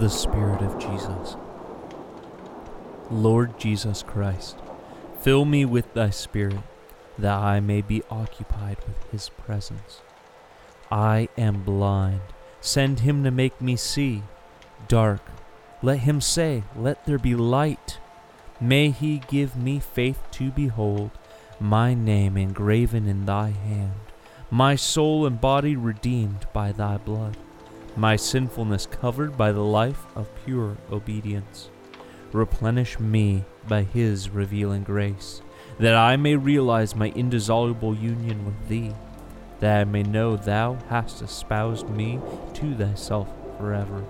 the 0.00 0.08
Spirit 0.08 0.62
of 0.62 0.78
Jesus. 0.78 1.36
Lord 3.10 3.58
Jesus 3.58 4.02
Christ, 4.02 4.56
fill 5.20 5.44
me 5.44 5.66
with 5.66 5.92
thy 5.92 6.08
Spirit, 6.08 6.60
that 7.18 7.38
I 7.38 7.60
may 7.60 7.82
be 7.82 8.02
occupied 8.10 8.78
with 8.86 9.10
his 9.12 9.28
presence. 9.28 10.00
I 10.90 11.28
am 11.36 11.62
blind. 11.64 12.22
Send 12.62 13.00
him 13.00 13.22
to 13.24 13.30
make 13.30 13.60
me 13.60 13.76
see. 13.76 14.22
Dark. 14.88 15.20
Let 15.82 15.98
him 15.98 16.22
say, 16.22 16.64
Let 16.74 17.04
there 17.04 17.18
be 17.18 17.34
light. 17.34 17.98
May 18.58 18.90
he 18.90 19.18
give 19.28 19.54
me 19.54 19.80
faith 19.80 20.22
to 20.32 20.50
behold 20.50 21.10
my 21.60 21.92
name 21.92 22.38
engraven 22.38 23.06
in 23.06 23.26
thy 23.26 23.50
hand, 23.50 23.92
my 24.50 24.76
soul 24.76 25.26
and 25.26 25.38
body 25.38 25.76
redeemed 25.76 26.46
by 26.54 26.72
thy 26.72 26.96
blood, 26.96 27.36
my 27.96 28.16
sinfulness 28.16 28.86
covered 28.86 29.36
by 29.36 29.52
the 29.52 29.64
life 29.64 30.06
of 30.14 30.28
pure 30.44 30.76
obedience. 30.90 31.70
Replenish 32.32 33.00
me 33.00 33.44
by 33.68 33.82
his 33.82 34.30
revealing 34.30 34.84
grace, 34.84 35.42
that 35.78 35.94
I 35.94 36.16
may 36.16 36.36
realize 36.36 36.94
my 36.94 37.08
indissoluble 37.10 37.96
union 37.96 38.44
with 38.44 38.68
thee, 38.68 38.92
that 39.58 39.80
I 39.80 39.84
may 39.84 40.02
know 40.02 40.36
thou 40.36 40.78
hast 40.88 41.22
espoused 41.22 41.88
me 41.88 42.20
to 42.54 42.74
thyself 42.74 43.28
forever. 43.58 44.04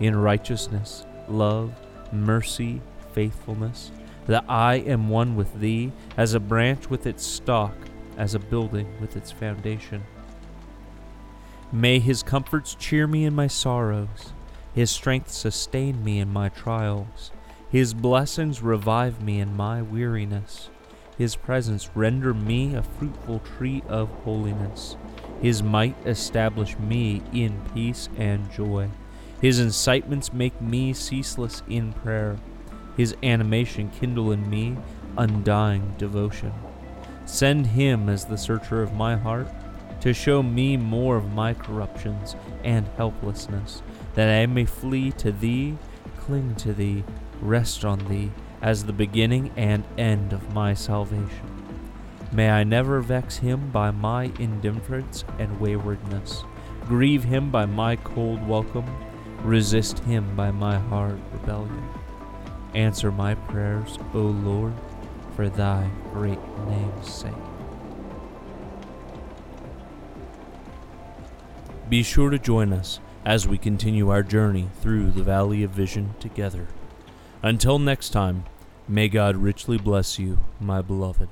In 0.00 0.16
righteousness, 0.16 1.04
love, 1.28 1.72
mercy, 2.12 2.80
faithfulness, 3.12 3.90
that 4.26 4.44
I 4.48 4.76
am 4.76 5.08
one 5.08 5.34
with 5.34 5.60
thee, 5.60 5.92
as 6.16 6.34
a 6.34 6.40
branch 6.40 6.90
with 6.90 7.06
its 7.06 7.24
stalk, 7.24 7.74
as 8.16 8.34
a 8.34 8.38
building 8.38 8.86
with 9.00 9.16
its 9.16 9.32
foundation. 9.32 10.04
May 11.72 12.00
his 12.00 12.22
comforts 12.22 12.74
cheer 12.74 13.06
me 13.06 13.24
in 13.24 13.34
my 13.34 13.46
sorrows, 13.46 14.32
his 14.74 14.90
strength 14.90 15.30
sustain 15.30 16.02
me 16.02 16.18
in 16.18 16.32
my 16.32 16.48
trials, 16.48 17.30
his 17.68 17.94
blessings 17.94 18.60
revive 18.60 19.22
me 19.22 19.38
in 19.38 19.56
my 19.56 19.80
weariness, 19.80 20.70
his 21.16 21.36
presence 21.36 21.88
render 21.94 22.34
me 22.34 22.74
a 22.74 22.82
fruitful 22.82 23.38
tree 23.40 23.84
of 23.88 24.08
holiness, 24.24 24.96
his 25.40 25.62
might 25.62 25.94
establish 26.04 26.76
me 26.78 27.22
in 27.32 27.60
peace 27.72 28.08
and 28.16 28.50
joy, 28.50 28.90
his 29.40 29.58
incitements 29.58 30.32
make 30.32 30.60
me 30.60 30.92
ceaseless 30.92 31.62
in 31.68 31.92
prayer. 31.92 32.36
His 32.96 33.16
animation 33.22 33.90
kindle 33.90 34.32
in 34.32 34.50
me 34.50 34.76
undying 35.16 35.94
devotion. 35.96 36.52
Send 37.24 37.68
him 37.68 38.08
as 38.08 38.26
the 38.26 38.36
searcher 38.36 38.82
of 38.82 38.92
my 38.92 39.16
heart 39.16 39.48
to 40.00 40.14
show 40.14 40.42
me 40.42 40.76
more 40.76 41.16
of 41.16 41.32
my 41.32 41.54
corruptions 41.54 42.34
and 42.64 42.88
helplessness, 42.96 43.82
that 44.14 44.28
I 44.28 44.46
may 44.46 44.64
flee 44.64 45.12
to 45.12 45.32
thee, 45.32 45.76
cling 46.18 46.54
to 46.56 46.72
thee, 46.72 47.04
rest 47.40 47.84
on 47.84 47.98
thee 48.08 48.30
as 48.62 48.84
the 48.84 48.92
beginning 48.92 49.52
and 49.56 49.84
end 49.98 50.32
of 50.32 50.54
my 50.54 50.74
salvation. 50.74 51.50
May 52.32 52.50
I 52.50 52.64
never 52.64 53.00
vex 53.00 53.38
him 53.38 53.70
by 53.70 53.90
my 53.90 54.32
indifference 54.38 55.24
and 55.38 55.60
waywardness, 55.60 56.44
grieve 56.86 57.24
him 57.24 57.50
by 57.50 57.66
my 57.66 57.96
cold 57.96 58.46
welcome, 58.46 58.86
resist 59.42 59.98
him 60.00 60.36
by 60.36 60.50
my 60.50 60.78
hard 60.78 61.20
rebellion. 61.32 61.88
Answer 62.74 63.10
my 63.10 63.34
prayers, 63.34 63.98
O 64.14 64.18
Lord, 64.18 64.74
for 65.34 65.48
thy 65.48 65.90
great 66.12 66.38
name's 66.68 67.12
sake. 67.12 67.32
Be 71.90 72.04
sure 72.04 72.30
to 72.30 72.38
join 72.38 72.72
us 72.72 73.00
as 73.24 73.48
we 73.48 73.58
continue 73.58 74.10
our 74.10 74.22
journey 74.22 74.68
through 74.80 75.10
the 75.10 75.24
Valley 75.24 75.64
of 75.64 75.72
Vision 75.72 76.14
together. 76.20 76.68
Until 77.42 77.80
next 77.80 78.10
time, 78.10 78.44
may 78.86 79.08
God 79.08 79.36
richly 79.36 79.76
bless 79.76 80.16
you, 80.16 80.38
my 80.60 80.82
beloved. 80.82 81.28